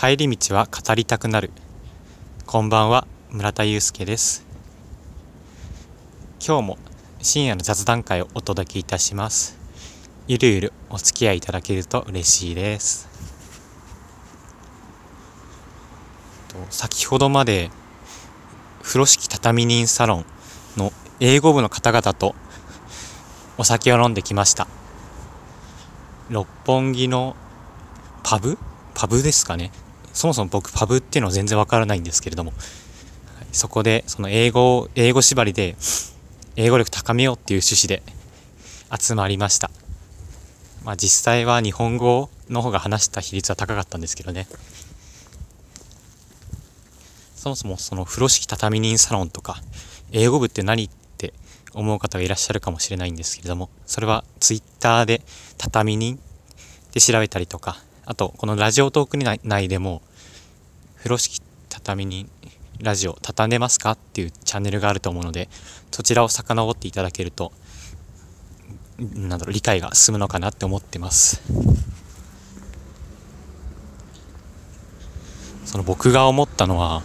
[0.00, 1.50] 帰り道は語りたくなる。
[2.46, 4.46] こんばんは村田祐介です。
[6.42, 6.78] 今日も
[7.20, 9.58] 深夜の雑談会をお届けいたします。
[10.26, 13.10] ゆるゆるお付き合いいただけると嬉しいです。
[16.70, 17.68] 先ほどまで
[18.82, 20.24] 風呂敷畳人サロン
[20.78, 22.34] の英語部の方々と
[23.58, 24.66] お酒を飲んできました。
[26.30, 27.36] 六本木の
[28.22, 28.56] パブ？
[28.94, 29.70] パブですかね。
[30.12, 32.52] そもそも僕パブっていうのは全然わからないんですけれども、
[33.52, 35.76] そこでその英語英語縛りで
[36.56, 38.02] 英語力高めようっていう趣旨で
[38.96, 39.70] 集まりました。
[40.84, 44.46] まあ実際は日本語の方が話した比率は高かったんですけどね。
[47.40, 49.62] そもそもその風呂敷畳人サロンとか
[50.12, 51.32] 英語部って何って
[51.72, 55.22] 思う方がいらっしゃるかもしれないんですけれどもそれはツイッターで
[55.56, 56.20] 畳人
[56.92, 60.02] で調べたりとかあとこのラジオトーク内でも
[60.96, 62.28] 風呂敷畳に
[62.80, 65.48] ラジオ畳んでますかっていうチャンネルがあると思うので
[65.90, 67.52] そちらを遡っていただけると
[68.98, 71.42] なんだろう理解が進むのかなって思ってます。
[75.64, 77.02] その僕が思ったのは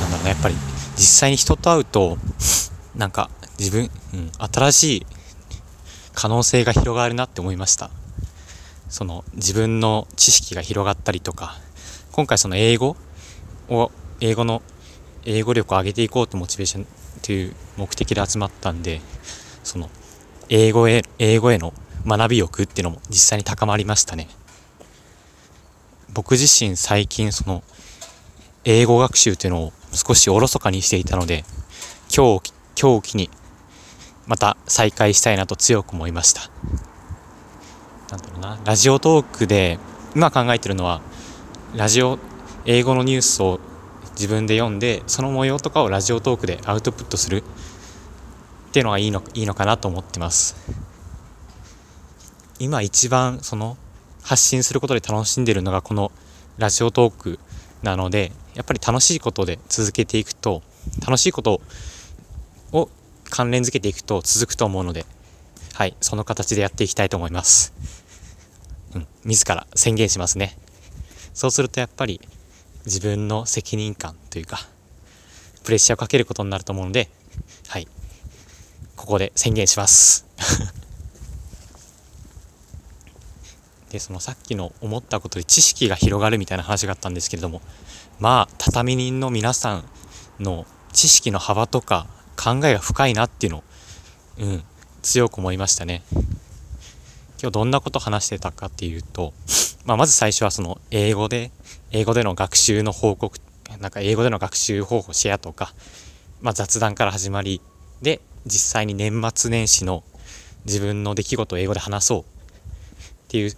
[0.00, 0.54] なんだろうねやっぱり
[0.94, 2.18] 実際に人と会うと
[2.94, 5.06] なんか自分、うん、新しい
[6.12, 7.90] 可能性が広がるなって思いました。
[8.92, 11.56] その自分の知識が広がったりとか
[12.12, 12.94] 今回その英語
[13.70, 13.90] を
[14.20, 14.60] 英語の
[15.24, 16.86] 英語力を上げていこうとモチベーション
[17.22, 19.00] という目的で集まったんで
[19.64, 19.88] その
[20.50, 21.72] 英語へ英語への
[22.06, 24.28] 学び欲っていうのも実際に高まりましたね。
[26.12, 27.64] 僕自身最近その
[28.66, 31.44] 英語学習っていうのを少しおろそかにしていたので
[32.14, 33.30] 今日今日を機に
[34.26, 36.91] また再開したいなと強く思いました。
[38.12, 39.78] なんだろうな、ラジオトークで、
[40.14, 41.00] 今考えてるのは、
[41.74, 42.18] ラジオ、
[42.66, 43.58] 英語のニュースを
[44.10, 47.42] 自分で読んで、その模様とかをラジオトークでアウトプットするっ
[48.72, 50.56] ていうのがいいのいいのかなと思ってます。
[52.58, 53.78] 今一番その
[54.22, 56.12] 発信することで楽しんでるのがこの
[56.58, 57.38] ラジオトーク
[57.82, 60.62] なので、やっぱり楽しいことで続けていくと、
[61.00, 61.62] 楽しいこと
[62.72, 62.90] を
[63.30, 65.06] 関連づけていくと続くと思うので、
[65.72, 68.01] はい、その形でやっていきたいと思います。
[68.94, 70.56] うん、自ら宣言しますね。
[71.34, 72.20] そうするとやっぱり
[72.84, 74.58] 自分の責任感というか、
[75.64, 77.08] プレッシャーをかけることになると思うので、
[77.68, 77.86] はい、
[78.96, 80.26] ここで宣言します。
[83.90, 87.60] で、そのさっきの思ったことで知識が広がるみたいな話があったんですけれども、
[88.18, 89.84] まあ、畳人の皆さん
[90.40, 93.64] の知識の幅とか考えが深いなっていうのを、
[94.38, 94.64] うん、
[95.02, 96.02] 強く思いましたね。
[97.42, 99.34] 今日どんなこと話してたかっていうと、
[99.84, 101.50] まあ、まず最初はその英語で、
[101.90, 103.36] 英語での学習の報告、
[103.80, 105.74] なんか英語での学習方法シェアとか、
[106.40, 107.60] まあ、雑談から始まり、
[108.00, 110.04] で、実際に年末年始の
[110.66, 112.24] 自分の出来事を英語で話そうっ
[113.26, 113.56] ていう、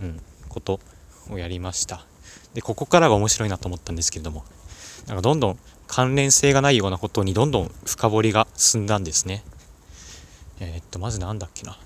[0.00, 0.80] うん、こと
[1.28, 2.06] をやりました。
[2.54, 4.46] で、ここからが面白いなと思ったんですけれども、
[5.06, 9.44] なんかどんどん関連性がないようなことにどんどん深掘りが進んだんですね。
[10.60, 11.78] えー、っと、まず何だっけな。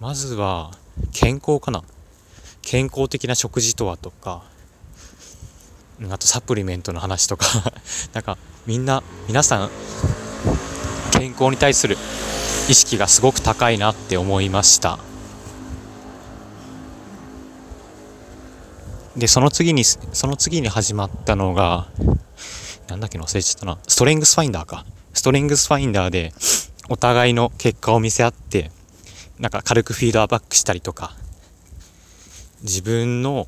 [0.00, 0.70] まずは
[1.12, 1.82] 健康かな。
[2.62, 4.42] 健康的な食事とはとか
[6.10, 7.46] あとサプリメントの話とか。
[8.14, 9.70] なんかみんな皆さん
[11.10, 11.98] 健康に対する
[12.68, 15.00] 意識がすごく高いなって思いました。
[19.16, 21.88] でその次にその次に始まったのが
[22.86, 23.78] なんだっけ忘れちゃったな。
[23.88, 24.86] ストレングスファインダーか。
[25.12, 26.32] ストレングスファインダーで
[26.88, 28.70] お互いの結果を見せ合って
[29.38, 31.16] なんか軽くフィードバックしたりとか、
[32.62, 33.46] 自分の、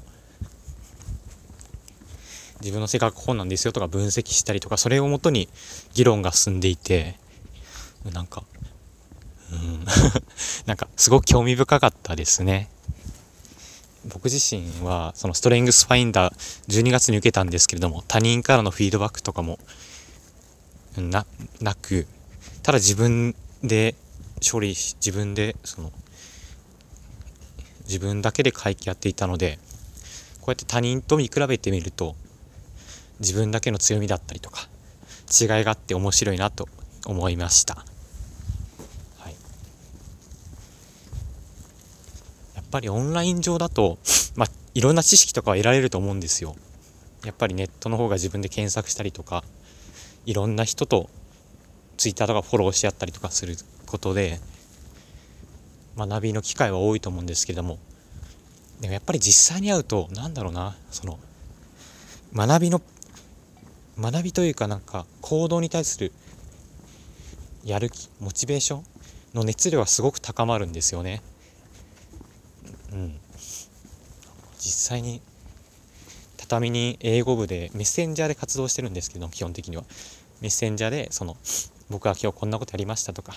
[2.61, 5.49] 自分の性格こうなんですよとか分析したりとか、それをもとに
[5.95, 7.17] 議論が進んでいて、
[8.13, 8.45] なんか、
[9.53, 9.85] うん、
[10.67, 12.71] なんかすごく興味深かったですね。
[14.07, 16.35] 僕自身はそのストレングスファインダー
[16.69, 19.59] 12月に受けたんですけれども他人からのフィードバックとかも
[20.97, 21.27] な
[21.61, 22.07] なく
[22.63, 23.95] ただ自分で
[24.41, 25.93] 処理し自分でその
[27.85, 29.59] 自分だけで会計やっていたので
[30.41, 32.15] こうやって他人と見比べてみると
[33.19, 34.69] 自分だけの強みだったりとか
[35.31, 36.69] 違いがあって面白いなと
[37.07, 39.35] 思いました、はい、
[42.55, 43.99] やっぱりオンライン上だと、
[44.37, 46.57] まあ、いろんな知識とかは得られると思うんですよ。
[47.25, 49.45] やっぱりネットの方が自分で検索したりとか
[50.25, 51.11] いろんな人と
[52.01, 54.41] ツイッターとかフォローし合ったりとかすることで
[55.99, 57.79] 学びの機会は多いと思うんですけれども
[58.81, 61.19] でもやっぱり実際に会うとなんだろうなその
[62.35, 62.81] 学びの
[63.99, 66.11] 学びというかなんか行動に対する
[67.65, 68.85] やる気モチベーション
[69.35, 71.21] の熱量はすごく高まるんですよね。
[72.93, 73.15] うん。
[74.59, 75.21] 実際に
[76.39, 79.85] 畳に英語部でメッセンジャーで活動してるんですけど基本的には。
[80.41, 81.37] メッセンジャーでその
[81.91, 83.35] 僕は今日こんなことやりましたとか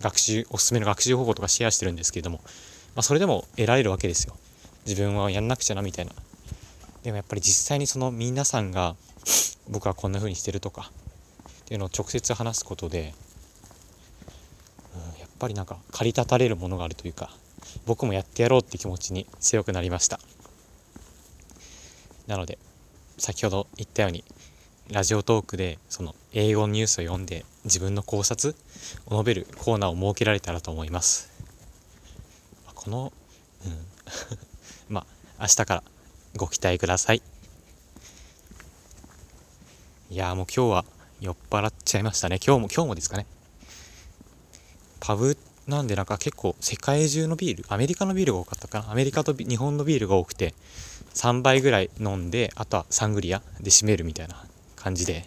[0.00, 2.38] 学習おすすめの学習方法とかシェアしてるんですけれども、
[2.94, 4.36] まあ、それでも得られるわけですよ。
[4.86, 6.12] 自分はやんなくちゃなみたいな。
[7.04, 8.96] でもやっぱり実際にその皆さんが
[9.68, 10.90] 僕はこんな風にしてるとか
[11.60, 13.14] っていうのを直接話すことで、
[14.94, 17.30] うん、やっぱりなんか駆り立たれるものがあるというか
[17.86, 20.18] 僕もやってやろうって気持ちに強くなりました。
[22.26, 22.58] なので
[23.16, 24.24] 先ほど言ったように
[24.92, 28.54] ラジオトークでその英語ニュースを読んで自分の考察
[29.06, 31.30] を述べるコーナーを設けられたらと思います。
[32.74, 33.12] この、
[33.64, 33.86] うん、
[34.94, 35.06] ま
[35.38, 35.82] あ明日から
[36.36, 37.22] ご期待ください。
[40.10, 40.84] いやもう今日は
[41.20, 42.38] 酔っ払っちゃいましたね。
[42.44, 43.26] 今日も今日もですかね。
[45.00, 48.90] パブなんでなんか結構世界中のビールアメリカのビールが多かったかな。
[48.90, 50.54] アメリカと日本のビールが多くて
[51.14, 54.44] 3杯ぐらい飲んであとはサングリアで締めるみたいな。
[54.84, 55.24] 感じで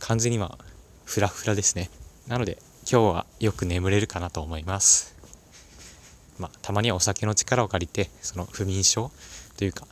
[0.00, 0.58] 完全に今
[1.04, 1.88] フラフラですね。
[2.26, 5.14] なので今日はよく眠れるかなと思います。
[6.40, 9.12] まあたまにはお酒の力を借りてその不眠症
[9.56, 9.86] というか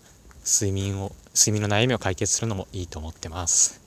[0.45, 3.81] 睡眠を睡眠の悩みを解決するのもいいと思ってます。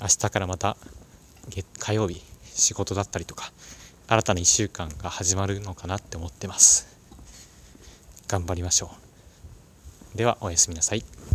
[0.00, 0.76] 明日からまた
[1.48, 3.50] 月火曜日仕事だったりとか
[4.06, 6.86] 新たな1週間が始まるのかなって思ってます。
[8.28, 8.92] 頑張りましょ
[10.14, 10.16] う。
[10.16, 11.17] ではおやすみなさい。